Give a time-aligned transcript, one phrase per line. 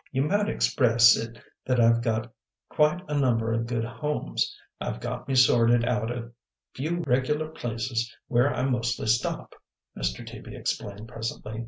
[0.11, 2.33] "You might express it that I've got
[2.69, 6.31] quite a number o' good homes; I've got me sorted out a
[6.73, 9.53] few regular places where I mostly stop,"
[9.95, 10.25] Mr.
[10.25, 11.59] Teaby explained presently.